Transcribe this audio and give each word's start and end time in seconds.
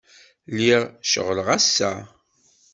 Lliɣ 0.53 0.83
ceɣleɣ 1.11 1.47
ass-a. 1.57 1.91